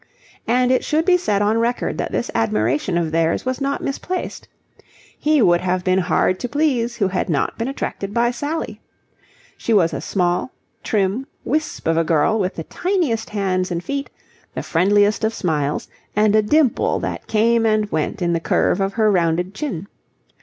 [0.47, 4.47] And it should be set on record that this admiration of theirs was not misplaced.
[5.15, 8.81] He would have been hard to please who had not been attracted by Sally.
[9.57, 10.49] She was a small,
[10.83, 14.09] trim, wisp of a girl with the tiniest hands and feet,
[14.55, 18.93] the friendliest of smiles, and a dimple that came and went in the curve of
[18.93, 19.85] her rounded chin.